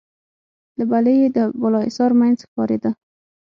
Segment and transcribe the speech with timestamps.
[0.77, 2.91] له بلې يې د بالاحصار مينځ ښکارېده.